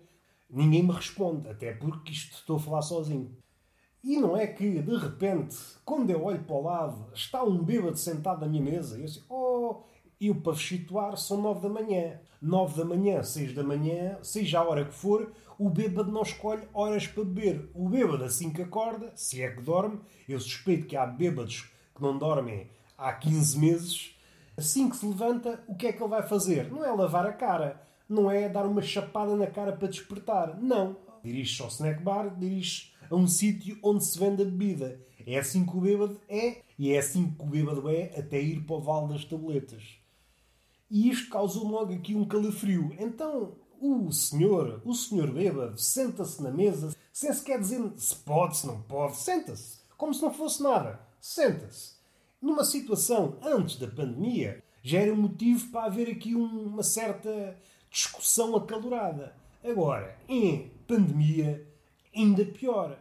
Ninguém 0.50 0.82
me 0.82 0.92
responde, 0.92 1.48
até 1.48 1.74
porque 1.74 2.12
isto 2.12 2.34
estou 2.34 2.56
a 2.56 2.60
falar 2.60 2.82
sozinho. 2.82 3.38
E 4.04 4.18
não 4.18 4.36
é 4.36 4.48
que, 4.48 4.82
de 4.82 4.96
repente, 4.96 5.56
quando 5.86 6.10
eu 6.10 6.24
olho 6.24 6.44
para 6.44 6.56
o 6.56 6.64
lado, 6.64 7.06
está 7.14 7.44
um 7.44 7.64
bêbado 7.64 7.98
sentado 7.98 8.42
na 8.42 8.48
minha 8.48 8.64
mesa 8.64 8.98
e 8.98 9.02
eu 9.02 9.06
assim, 9.06 9.22
oh, 9.30 9.84
eu 10.20 10.34
para 10.34 10.54
vos 10.54 10.68
situar 10.68 11.16
são 11.18 11.40
nove 11.40 11.62
da 11.62 11.70
manhã. 11.70 12.20
Nove 12.42 12.78
da 12.78 12.86
manhã, 12.86 13.22
seis 13.22 13.54
da 13.54 13.62
manhã, 13.62 14.18
seja 14.24 14.60
a 14.60 14.68
hora 14.68 14.86
que 14.86 14.94
for, 14.94 15.32
o 15.60 15.70
bêbado 15.70 16.12
não 16.12 16.24
escolhe 16.24 16.68
horas 16.74 17.06
para 17.06 17.24
beber. 17.24 17.70
O 17.76 17.90
bêbado 17.90 18.24
assim 18.24 18.52
que 18.52 18.64
acorda, 18.64 19.12
se 19.16 19.40
é 19.40 19.52
que 19.52 19.62
dorme, 19.62 20.00
eu 20.28 20.40
suspeito 20.40 20.88
que 20.88 20.98
há 20.98 21.06
bêbados 21.06 21.70
que 21.94 22.02
não 22.02 22.18
dormem 22.18 22.72
há 22.98 23.14
15 23.14 23.60
meses, 23.60 24.16
assim 24.58 24.90
que 24.90 24.96
se 24.96 25.06
levanta, 25.06 25.64
o 25.68 25.76
que 25.76 25.86
é 25.86 25.94
que 25.94 26.02
ele 26.02 26.10
vai 26.10 26.24
fazer? 26.24 26.72
Não 26.72 26.84
é 26.84 26.92
lavar 26.92 27.28
a 27.28 27.34
cara 27.34 27.88
não 28.10 28.30
é 28.30 28.50
dar 28.50 28.66
uma 28.66 28.82
chapada 28.82 29.36
na 29.36 29.46
cara 29.46 29.72
para 29.72 29.88
despertar. 29.88 30.60
Não. 30.60 30.98
Dirige-se 31.24 31.62
ao 31.62 31.68
snack 31.68 32.02
bar, 32.02 32.36
dirige 32.36 32.94
a 33.10 33.16
um 33.16 33.28
sítio 33.28 33.78
onde 33.84 34.04
se 34.04 34.18
vende 34.18 34.42
a 34.42 34.46
bebida. 34.46 35.00
É 35.26 35.38
assim 35.38 35.66
que 35.66 35.78
o 35.78 35.82
bêbado 35.82 36.20
é, 36.28 36.62
e 36.78 36.92
é 36.92 36.98
assim 36.98 37.30
que 37.30 37.44
o 37.44 37.46
bêbado 37.46 37.88
é 37.90 38.06
até 38.18 38.42
ir 38.42 38.64
para 38.64 38.76
o 38.76 38.82
vale 38.82 39.14
das 39.14 39.26
tabletas. 39.26 40.00
E 40.90 41.10
isto 41.10 41.30
causou 41.30 41.68
logo 41.68 41.94
aqui 41.94 42.16
um 42.16 42.26
calafrio. 42.26 42.96
Então, 42.98 43.56
o 43.80 44.12
senhor, 44.12 44.82
o 44.84 44.96
senhor 44.96 45.32
bêbado, 45.32 45.78
senta-se 45.80 46.42
na 46.42 46.50
mesa, 46.50 46.96
sem 47.14 47.32
sequer 47.32 47.60
dizer 47.60 47.80
se 47.96 48.16
pode, 48.16 48.58
se 48.58 48.66
não 48.66 48.82
pode, 48.82 49.18
senta-se. 49.18 49.80
Como 49.98 50.14
se 50.14 50.22
não 50.22 50.34
fosse 50.34 50.64
nada. 50.64 51.00
Senta-se. 51.22 52.00
Numa 52.42 52.64
situação 52.64 53.38
antes 53.44 53.76
da 53.76 53.88
pandemia, 53.88 54.64
já 54.82 55.00
era 55.00 55.14
motivo 55.14 55.70
para 55.72 55.86
haver 55.86 56.10
aqui 56.10 56.34
uma 56.34 56.82
certa 56.82 57.56
discussão 57.90 58.56
acalorada. 58.56 59.36
Agora, 59.64 60.18
em 60.28 60.70
pandemia, 60.88 61.68
ainda 62.16 62.46
pior. 62.46 62.98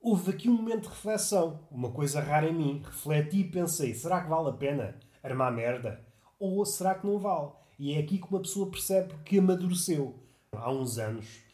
Houve 0.00 0.30
aqui 0.30 0.48
um 0.48 0.56
momento 0.56 0.82
de 0.82 0.88
reflexão, 0.88 1.60
uma 1.70 1.90
coisa 1.90 2.20
rara 2.20 2.48
em 2.48 2.54
mim. 2.54 2.82
Refleti 2.84 3.40
e 3.40 3.50
pensei: 3.50 3.94
será 3.94 4.22
que 4.22 4.28
vale 4.28 4.48
a 4.48 4.52
pena 4.52 4.98
armar 5.22 5.52
merda? 5.52 6.04
Ou 6.38 6.64
será 6.64 6.94
que 6.94 7.06
não 7.06 7.18
vale? 7.18 7.50
E 7.78 7.94
é 7.94 7.98
aqui 7.98 8.18
que 8.18 8.28
uma 8.30 8.40
pessoa 8.40 8.70
percebe 8.70 9.14
que 9.24 9.38
amadureceu. 9.38 10.14
Há 10.52 10.70
uns 10.70 10.98
anos 10.98 11.50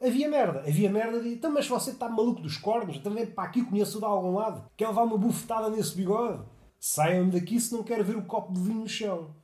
havia 0.00 0.28
merda, 0.28 0.60
havia 0.60 0.90
merda 0.90 1.20
de 1.20 1.28
então, 1.28 1.52
mas 1.52 1.66
você 1.66 1.90
está 1.90 2.08
maluco 2.08 2.40
dos 2.40 2.56
cornos, 2.56 2.98
também 2.98 3.26
para 3.26 3.44
aqui 3.44 3.64
conheço 3.64 3.98
de 3.98 4.04
algum 4.04 4.34
lado, 4.34 4.64
quer 4.76 4.88
levar 4.88 5.02
uma 5.02 5.18
bufetada 5.18 5.68
nesse 5.68 5.96
bigode? 5.96 6.42
Saiam 6.78 7.28
daqui 7.28 7.60
se 7.60 7.72
não 7.72 7.82
quer 7.82 8.02
ver 8.04 8.16
o 8.16 8.24
copo 8.24 8.52
de 8.52 8.60
vinho 8.60 8.80
no 8.80 8.88
chão. 8.88 9.34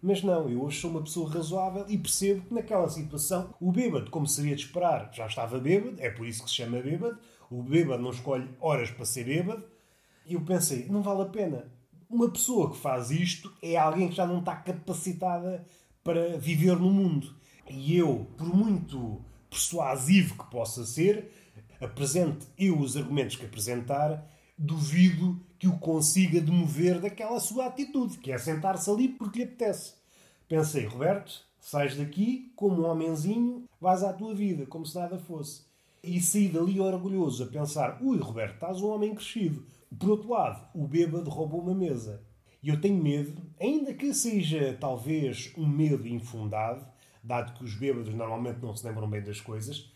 Mas 0.00 0.22
não, 0.22 0.48
eu 0.48 0.62
hoje 0.62 0.80
sou 0.80 0.90
uma 0.90 1.02
pessoa 1.02 1.30
razoável 1.30 1.84
e 1.88 1.98
percebo 1.98 2.42
que 2.42 2.54
naquela 2.54 2.88
situação 2.88 3.52
o 3.60 3.72
bêbado, 3.72 4.10
como 4.10 4.26
seria 4.26 4.54
de 4.54 4.64
esperar, 4.64 5.10
já 5.12 5.26
estava 5.26 5.58
bêbado, 5.58 5.96
é 5.98 6.08
por 6.08 6.26
isso 6.26 6.44
que 6.44 6.50
se 6.50 6.56
chama 6.56 6.80
bêbado. 6.80 7.18
O 7.50 7.62
bêbado 7.62 8.02
não 8.02 8.10
escolhe 8.10 8.48
horas 8.60 8.90
para 8.90 9.04
ser 9.04 9.24
bêbado. 9.24 9.64
E 10.26 10.34
eu 10.34 10.40
pensei, 10.42 10.86
não 10.86 11.02
vale 11.02 11.22
a 11.22 11.26
pena. 11.26 11.72
Uma 12.08 12.30
pessoa 12.30 12.70
que 12.70 12.78
faz 12.78 13.10
isto 13.10 13.52
é 13.62 13.76
alguém 13.76 14.08
que 14.08 14.14
já 14.14 14.26
não 14.26 14.38
está 14.38 14.54
capacitada 14.56 15.66
para 16.04 16.38
viver 16.38 16.76
no 16.76 16.90
mundo. 16.90 17.34
E 17.68 17.96
eu, 17.96 18.26
por 18.36 18.46
muito 18.54 19.22
persuasivo 19.50 20.36
que 20.36 20.50
possa 20.50 20.84
ser, 20.84 21.30
apresente 21.80 22.46
eu 22.58 22.78
os 22.78 22.96
argumentos 22.96 23.36
que 23.36 23.44
apresentar, 23.44 24.26
duvido 24.56 25.40
que 25.58 25.66
o 25.66 25.78
consiga 25.78 26.40
demover 26.40 27.00
daquela 27.00 27.40
sua 27.40 27.66
atitude, 27.66 28.18
que 28.18 28.30
é 28.30 28.38
sentar-se 28.38 28.88
ali 28.88 29.08
porque 29.08 29.40
lhe 29.40 29.44
apetece. 29.44 29.94
Pensei, 30.48 30.86
Roberto, 30.86 31.44
sais 31.60 31.96
daqui 31.96 32.52
como 32.54 32.82
um 32.82 32.90
homenzinho, 32.90 33.64
vais 33.80 34.02
à 34.02 34.12
tua 34.12 34.34
vida, 34.34 34.66
como 34.66 34.86
se 34.86 34.96
nada 34.96 35.18
fosse. 35.18 35.66
E 36.02 36.20
saí 36.20 36.48
dali 36.48 36.80
orgulhoso 36.80 37.42
a 37.42 37.46
pensar, 37.46 37.98
ui, 38.00 38.18
Roberto, 38.18 38.54
estás 38.54 38.80
um 38.80 38.88
homem 38.88 39.14
crescido. 39.14 39.66
Por 39.98 40.10
outro 40.10 40.30
lado, 40.30 40.68
o 40.74 40.86
bêbado 40.86 41.28
roubou 41.28 41.60
uma 41.60 41.74
mesa. 41.74 42.22
E 42.62 42.68
eu 42.68 42.80
tenho 42.80 43.02
medo, 43.02 43.42
ainda 43.60 43.92
que 43.92 44.14
seja 44.14 44.76
talvez 44.80 45.52
um 45.56 45.66
medo 45.66 46.06
infundado, 46.06 46.86
dado 47.22 47.52
que 47.54 47.64
os 47.64 47.74
bêbados 47.74 48.14
normalmente 48.14 48.60
não 48.60 48.74
se 48.74 48.86
lembram 48.86 49.08
bem 49.08 49.22
das 49.22 49.40
coisas, 49.40 49.92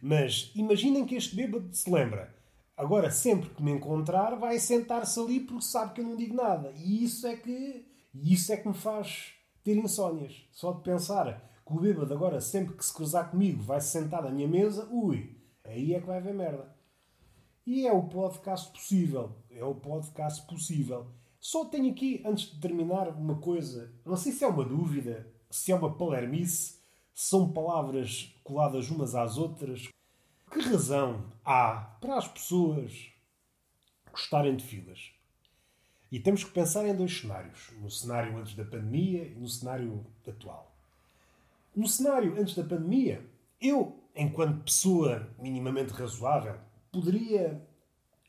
mas 0.00 0.50
imaginem 0.54 1.04
que 1.04 1.14
este 1.14 1.36
bêbado 1.36 1.68
se 1.72 1.90
lembra 1.90 2.34
Agora, 2.80 3.10
sempre 3.10 3.50
que 3.50 3.62
me 3.62 3.72
encontrar, 3.72 4.36
vai 4.36 4.58
sentar-se 4.58 5.20
ali 5.20 5.40
porque 5.40 5.62
sabe 5.62 5.92
que 5.92 6.00
eu 6.00 6.04
não 6.06 6.16
digo 6.16 6.34
nada. 6.34 6.72
E 6.78 7.04
isso 7.04 7.26
é 7.26 7.36
que, 7.36 7.86
isso 8.14 8.50
é 8.50 8.56
que 8.56 8.66
me 8.66 8.72
faz 8.72 9.34
ter 9.62 9.76
insónias. 9.76 10.48
Só 10.50 10.72
de 10.72 10.82
pensar 10.82 11.60
que 11.62 11.74
o 11.74 11.78
bêbado 11.78 12.14
agora, 12.14 12.40
sempre 12.40 12.74
que 12.74 12.82
se 12.82 12.94
cruzar 12.94 13.30
comigo, 13.30 13.62
vai 13.62 13.82
se 13.82 13.88
sentar 13.88 14.24
à 14.24 14.30
minha 14.30 14.48
mesa, 14.48 14.88
ui, 14.90 15.36
aí 15.62 15.92
é 15.92 16.00
que 16.00 16.06
vai 16.06 16.16
haver 16.16 16.32
merda. 16.32 16.74
E 17.66 17.86
é 17.86 17.92
o 17.92 18.04
podcast 18.04 18.72
possível. 18.72 19.36
É 19.50 19.62
o 19.62 19.74
podcast 19.74 20.46
possível. 20.46 21.08
Só 21.38 21.66
tenho 21.66 21.92
aqui, 21.92 22.22
antes 22.24 22.50
de 22.50 22.60
terminar, 22.60 23.10
uma 23.10 23.38
coisa. 23.42 23.92
Não 24.06 24.16
sei 24.16 24.32
se 24.32 24.42
é 24.42 24.48
uma 24.48 24.64
dúvida, 24.64 25.30
se 25.50 25.70
é 25.70 25.74
uma 25.74 25.94
palermice, 25.94 26.78
se 27.12 27.28
são 27.28 27.52
palavras 27.52 28.34
coladas 28.42 28.90
umas 28.90 29.14
às 29.14 29.36
outras. 29.36 29.90
Que 30.50 30.60
razão 30.60 31.30
há 31.44 31.96
para 32.00 32.16
as 32.16 32.26
pessoas 32.26 33.12
gostarem 34.10 34.56
de 34.56 34.64
filas? 34.64 35.12
E 36.10 36.18
temos 36.18 36.42
que 36.42 36.50
pensar 36.50 36.84
em 36.88 36.94
dois 36.94 37.20
cenários: 37.20 37.70
no 37.80 37.88
cenário 37.88 38.36
antes 38.36 38.56
da 38.56 38.64
pandemia 38.64 39.22
e 39.28 39.34
no 39.36 39.46
cenário 39.46 40.04
atual. 40.26 40.74
No 41.74 41.86
cenário 41.86 42.36
antes 42.36 42.56
da 42.56 42.64
pandemia, 42.64 43.24
eu, 43.60 43.96
enquanto 44.14 44.64
pessoa 44.64 45.32
minimamente 45.38 45.92
razoável, 45.92 46.58
poderia 46.90 47.64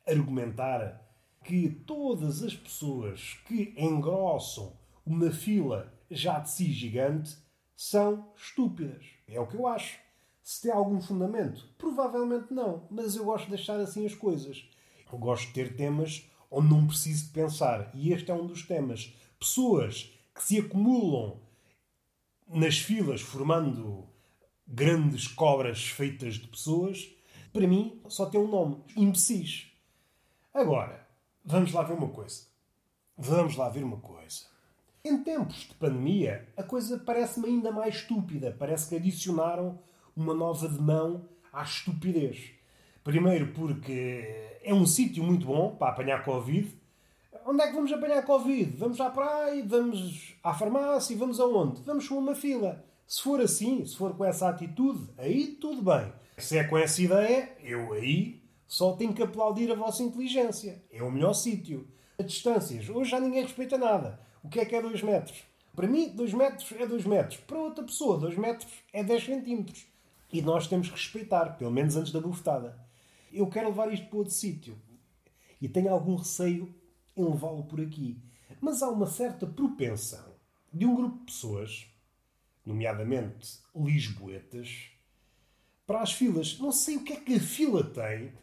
argumentar 0.07 1.01
que 1.43 1.69
todas 1.69 2.43
as 2.43 2.55
pessoas 2.55 3.39
que 3.47 3.73
engrossam 3.75 4.77
uma 5.03 5.31
fila 5.31 5.91
já 6.11 6.37
de 6.37 6.51
si 6.51 6.71
gigante 6.71 7.35
são 7.75 8.31
estúpidas. 8.35 9.03
É 9.27 9.39
o 9.39 9.47
que 9.47 9.55
eu 9.55 9.65
acho. 9.65 10.10
Se 10.41 10.61
tem 10.61 10.71
algum 10.71 10.99
fundamento? 10.99 11.67
Provavelmente 11.77 12.53
não, 12.53 12.87
mas 12.89 13.15
eu 13.15 13.25
gosto 13.25 13.45
de 13.45 13.51
deixar 13.51 13.79
assim 13.79 14.05
as 14.05 14.15
coisas. 14.15 14.67
Eu 15.11 15.19
gosto 15.19 15.47
de 15.47 15.53
ter 15.53 15.75
temas 15.75 16.29
onde 16.49 16.69
não 16.69 16.87
preciso 16.87 17.25
de 17.25 17.31
pensar. 17.31 17.91
E 17.93 18.11
este 18.11 18.31
é 18.31 18.33
um 18.33 18.47
dos 18.47 18.63
temas. 18.63 19.13
Pessoas 19.39 20.13
que 20.33 20.43
se 20.43 20.59
acumulam 20.59 21.39
nas 22.47 22.77
filas 22.77 23.21
formando 23.21 24.07
grandes 24.67 25.27
cobras 25.27 25.83
feitas 25.83 26.35
de 26.35 26.47
pessoas, 26.47 27.09
para 27.53 27.67
mim 27.67 28.01
só 28.07 28.25
tem 28.25 28.39
um 28.39 28.47
nome: 28.47 28.83
imbecis. 28.95 29.67
Agora, 30.53 31.01
Vamos 31.43 31.73
lá 31.73 31.81
ver 31.81 31.93
uma 31.93 32.09
coisa. 32.09 32.43
Vamos 33.17 33.55
lá 33.55 33.67
ver 33.67 33.83
uma 33.83 33.97
coisa. 33.97 34.45
Em 35.03 35.23
tempos 35.23 35.61
de 35.61 35.73
pandemia, 35.73 36.47
a 36.55 36.61
coisa 36.61 36.99
parece-me 36.99 37.47
ainda 37.47 37.71
mais 37.71 37.95
estúpida. 37.95 38.55
Parece 38.57 38.87
que 38.87 38.95
adicionaram 38.95 39.79
uma 40.15 40.33
nova 40.33 40.67
demão 40.67 41.27
à 41.51 41.63
estupidez. 41.63 42.51
Primeiro 43.03 43.47
porque 43.53 44.59
é 44.63 44.73
um 44.73 44.85
sítio 44.85 45.23
muito 45.23 45.45
bom 45.45 45.75
para 45.75 45.91
apanhar 45.91 46.23
Covid. 46.23 46.71
Onde 47.45 47.63
é 47.63 47.67
que 47.67 47.73
vamos 47.73 47.91
apanhar 47.91 48.23
Covid? 48.23 48.77
Vamos 48.77 49.01
à 49.01 49.09
praia, 49.09 49.63
vamos 49.65 50.35
à 50.43 50.53
farmácia, 50.53 51.17
vamos 51.17 51.39
aonde? 51.39 51.81
Vamos 51.81 52.07
com 52.07 52.15
uma 52.15 52.35
fila. 52.35 52.85
Se 53.07 53.23
for 53.23 53.41
assim, 53.41 53.85
se 53.85 53.97
for 53.97 54.15
com 54.15 54.23
essa 54.23 54.47
atitude, 54.47 55.09
aí 55.17 55.47
tudo 55.59 55.81
bem. 55.81 56.13
Se 56.37 56.57
é 56.57 56.63
com 56.63 56.77
essa 56.77 57.01
ideia, 57.01 57.49
eu 57.63 57.93
aí 57.93 58.41
só 58.67 58.93
tenho 58.93 59.13
que 59.13 59.21
aplaudir 59.21 59.71
a 59.71 59.75
vossa 59.75 60.01
inteligência. 60.03 60.81
É 60.91 61.03
o 61.03 61.11
melhor 61.11 61.33
sítio. 61.33 61.87
A 62.17 62.23
distâncias, 62.23 62.87
hoje 62.87 63.11
já 63.11 63.19
ninguém 63.19 63.41
respeita 63.41 63.77
nada. 63.77 64.19
O 64.43 64.47
que 64.47 64.59
é 64.59 64.65
que 64.65 64.75
é 64.75 64.81
2 64.81 65.01
metros? 65.03 65.43
Para 65.75 65.87
mim, 65.87 66.09
2 66.09 66.33
metros 66.33 66.71
é 66.79 66.85
2 66.85 67.05
metros. 67.05 67.37
Para 67.41 67.59
outra 67.59 67.83
pessoa, 67.83 68.17
2 68.17 68.37
metros 68.37 68.71
é 68.93 69.03
10 69.03 69.25
centímetros. 69.25 69.85
E 70.31 70.41
nós 70.41 70.67
temos 70.67 70.87
que 70.87 70.95
respeitar, 70.95 71.57
pelo 71.57 71.71
menos 71.71 71.95
antes 71.95 72.11
da 72.11 72.21
bufetada. 72.21 72.79
Eu 73.31 73.47
quero 73.47 73.69
levar 73.69 73.91
isto 73.91 74.07
para 74.07 74.17
outro 74.17 74.33
sítio. 74.33 74.77
E 75.61 75.67
tenho 75.67 75.91
algum 75.91 76.15
receio 76.15 76.73
em 77.15 77.23
levá-lo 77.23 77.63
por 77.65 77.79
aqui. 77.79 78.17
Mas 78.59 78.81
há 78.81 78.89
uma 78.89 79.07
certa 79.07 79.45
propensão 79.45 80.35
de 80.73 80.85
um 80.85 80.95
grupo 80.95 81.19
de 81.19 81.25
pessoas, 81.25 81.87
nomeadamente 82.65 83.59
lisboetas, 83.75 84.89
para 85.85 86.01
as 86.01 86.13
filas. 86.13 86.57
Não 86.59 86.71
sei 86.71 86.97
o 86.97 87.03
que 87.03 87.13
é 87.13 87.15
que 87.17 87.35
a 87.35 87.39
fila 87.39 87.83
tem 87.83 88.33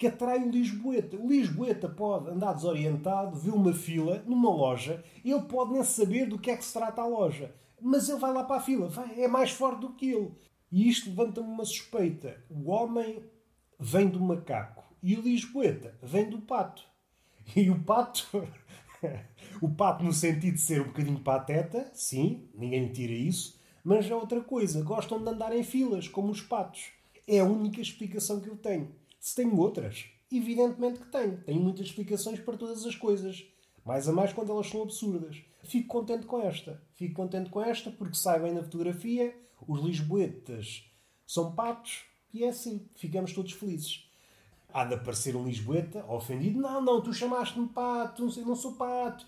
que 0.00 0.06
atrai 0.06 0.42
o 0.42 0.50
Lisboeta. 0.50 1.14
O 1.18 1.28
Lisboeta 1.28 1.86
pode 1.86 2.30
andar 2.30 2.54
desorientado, 2.54 3.36
ver 3.36 3.50
uma 3.50 3.74
fila 3.74 4.22
numa 4.26 4.48
loja, 4.48 5.04
ele 5.22 5.42
pode 5.42 5.72
nem 5.72 5.84
saber 5.84 6.26
do 6.26 6.38
que 6.38 6.50
é 6.50 6.56
que 6.56 6.64
se 6.64 6.72
trata 6.72 7.02
a 7.02 7.06
loja. 7.06 7.54
Mas 7.78 8.08
ele 8.08 8.18
vai 8.18 8.32
lá 8.32 8.44
para 8.44 8.56
a 8.56 8.62
fila, 8.62 8.88
vai, 8.88 9.20
é 9.20 9.28
mais 9.28 9.50
forte 9.50 9.80
do 9.80 9.90
que 9.90 10.10
ele. 10.10 10.32
E 10.70 10.88
isto 10.88 11.10
levanta-me 11.10 11.48
uma 11.48 11.64
suspeita. 11.64 12.42
O 12.48 12.70
homem 12.70 13.24
vem 13.78 14.08
do 14.08 14.20
macaco 14.20 14.84
e 15.02 15.16
o 15.16 15.22
Lisboeta 15.22 15.98
vem 16.02 16.28
do 16.28 16.40
pato. 16.40 16.84
E 17.56 17.68
o 17.70 17.82
pato. 17.82 18.46
o 19.60 19.68
pato, 19.68 20.04
no 20.04 20.12
sentido 20.12 20.54
de 20.54 20.60
ser 20.60 20.82
um 20.82 20.88
bocadinho 20.88 21.18
pateta, 21.20 21.90
sim, 21.94 22.48
ninguém 22.54 22.82
me 22.82 22.92
tira 22.92 23.12
isso, 23.12 23.58
mas 23.82 24.08
é 24.08 24.14
outra 24.14 24.40
coisa. 24.40 24.82
Gostam 24.82 25.22
de 25.22 25.28
andar 25.28 25.56
em 25.56 25.64
filas, 25.64 26.06
como 26.06 26.30
os 26.30 26.40
patos. 26.40 26.92
É 27.26 27.40
a 27.40 27.44
única 27.44 27.80
explicação 27.80 28.40
que 28.40 28.48
eu 28.48 28.56
tenho. 28.56 28.94
Se 29.18 29.34
tenho 29.34 29.56
outras, 29.56 30.06
evidentemente 30.30 31.00
que 31.00 31.10
tenho. 31.10 31.38
Tenho 31.38 31.60
muitas 31.60 31.86
explicações 31.86 32.38
para 32.40 32.56
todas 32.56 32.84
as 32.86 32.94
coisas. 32.94 33.44
Mais 33.84 34.08
a 34.08 34.12
mais 34.12 34.32
quando 34.32 34.52
elas 34.52 34.68
são 34.68 34.82
absurdas. 34.82 35.42
Fico 35.64 35.88
contente 35.88 36.26
com 36.26 36.40
esta. 36.40 36.80
Fico 36.94 37.14
contente 37.14 37.50
com 37.50 37.60
esta 37.60 37.90
porque 37.90 38.16
sai 38.16 38.40
bem 38.40 38.52
na 38.52 38.62
fotografia, 38.62 39.34
os 39.66 39.80
lisboetas 39.80 40.84
são 41.26 41.52
patos 41.52 42.04
e 42.32 42.44
é 42.44 42.48
assim. 42.48 42.88
Ficamos 42.96 43.32
todos 43.32 43.52
felizes. 43.52 44.08
Há 44.72 44.84
de 44.84 44.94
aparecer 44.94 45.34
um 45.34 45.44
lisboeta 45.44 46.04
ofendido. 46.06 46.60
Não, 46.60 46.80
não, 46.80 47.00
tu 47.00 47.12
chamaste-me 47.12 47.68
pato, 47.68 48.28
eu 48.36 48.46
não 48.46 48.54
sou 48.54 48.74
pato. 48.74 49.26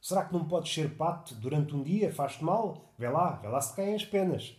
Será 0.00 0.24
que 0.24 0.34
não 0.34 0.46
podes 0.46 0.72
ser 0.72 0.96
pato 0.96 1.34
durante 1.36 1.74
um 1.74 1.82
dia? 1.82 2.12
Faz-te 2.12 2.44
mal? 2.44 2.92
Vê 2.98 3.08
lá, 3.08 3.36
vê 3.36 3.48
lá 3.48 3.60
se 3.60 3.74
caem 3.74 3.94
as 3.94 4.04
penas. 4.04 4.54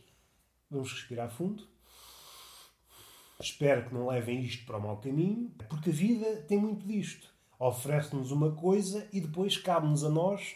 Vamos 0.70 0.92
respirar 0.92 1.30
fundo. 1.30 1.68
Espero 3.40 3.88
que 3.88 3.94
não 3.94 4.08
levem 4.08 4.42
isto 4.42 4.66
para 4.66 4.78
o 4.78 4.82
mau 4.82 4.98
caminho, 4.98 5.52
porque 5.70 5.90
a 5.90 5.94
vida 5.94 6.38
tem 6.48 6.58
muito 6.58 6.88
disto. 6.88 7.30
Oferece-nos 7.60 8.32
uma 8.32 8.52
coisa 8.54 9.08
e 9.14 9.22
depois 9.22 9.58
cabe-nos 9.58 10.04
a 10.04 10.10
nós 10.10 10.56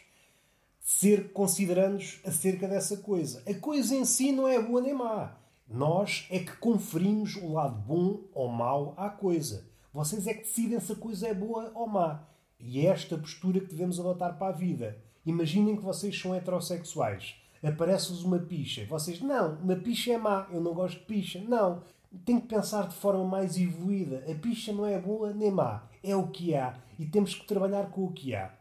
ser 0.89 1.31
considerandos 1.33 2.19
acerca 2.25 2.67
dessa 2.67 2.97
coisa. 2.97 3.43
A 3.47 3.53
coisa 3.53 3.93
em 3.93 4.03
si 4.03 4.31
não 4.31 4.47
é 4.47 4.59
boa 4.59 4.81
nem 4.81 4.91
má. 4.91 5.37
Nós 5.67 6.25
é 6.31 6.39
que 6.39 6.57
conferimos 6.57 7.35
o 7.35 7.53
lado 7.53 7.79
bom 7.79 8.21
ou 8.33 8.47
mau 8.49 8.95
à 8.97 9.07
coisa. 9.07 9.69
Vocês 9.93 10.25
é 10.25 10.33
que 10.33 10.41
decidem 10.41 10.79
se 10.79 10.91
a 10.91 10.95
coisa 10.95 11.27
é 11.27 11.33
boa 11.33 11.71
ou 11.75 11.87
má. 11.87 12.27
E 12.59 12.79
é 12.79 12.85
esta 12.85 13.15
postura 13.15 13.59
que 13.59 13.67
devemos 13.67 13.99
adotar 13.99 14.39
para 14.39 14.47
a 14.47 14.57
vida. 14.57 14.97
Imaginem 15.23 15.75
que 15.75 15.83
vocês 15.83 16.19
são 16.19 16.33
heterossexuais. 16.33 17.35
Aparece-vos 17.61 18.23
uma 18.23 18.39
picha. 18.39 18.87
Vocês, 18.89 19.21
não, 19.21 19.59
uma 19.59 19.75
picha 19.75 20.13
é 20.13 20.17
má, 20.17 20.47
eu 20.51 20.59
não 20.59 20.73
gosto 20.73 20.97
de 20.97 21.05
picha. 21.05 21.39
Não, 21.39 21.83
tem 22.25 22.39
que 22.39 22.47
pensar 22.47 22.87
de 22.87 22.95
forma 22.95 23.23
mais 23.23 23.57
evoluída. 23.57 24.25
A 24.27 24.33
picha 24.33 24.73
não 24.73 24.87
é 24.87 24.99
boa 24.99 25.31
nem 25.33 25.51
má. 25.51 25.87
É 26.03 26.15
o 26.15 26.27
que 26.29 26.55
há. 26.55 26.79
E 26.97 27.05
temos 27.05 27.35
que 27.35 27.45
trabalhar 27.45 27.91
com 27.91 28.05
o 28.05 28.11
que 28.11 28.33
há. 28.33 28.57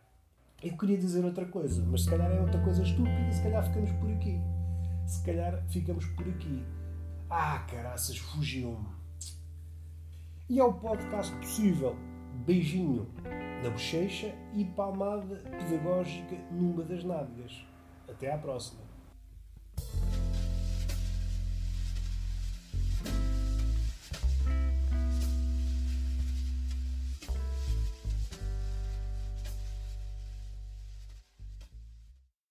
Eu 0.61 0.77
queria 0.77 0.99
dizer 0.99 1.25
outra 1.25 1.47
coisa, 1.47 1.85
mas 1.87 2.03
se 2.03 2.11
calhar 2.11 2.33
é 2.33 2.41
outra 2.41 2.61
coisa 2.61 2.83
estúpida 2.83 3.31
se 3.31 3.43
calhar 3.43 3.65
ficamos 3.65 3.93
por 3.93 4.11
aqui. 4.11 4.41
Se 5.07 5.25
calhar 5.25 5.63
ficamos 5.69 6.05
por 6.07 6.29
aqui. 6.29 6.65
Ah, 7.31 7.65
caraças, 7.71 8.19
fugiu-me. 8.19 8.89
E 10.49 10.59
é 10.59 10.65
o 10.65 10.73
podcast 10.73 11.33
possível. 11.37 11.95
Beijinho 12.45 13.09
na 13.63 13.71
bochecha 13.71 14.35
e 14.55 14.65
palmada 14.65 15.37
pedagógica 15.37 16.37
numa 16.51 16.83
das 16.83 17.05
nádegas. 17.05 17.65
Até 18.09 18.33
à 18.33 18.39
próxima. 18.39 18.88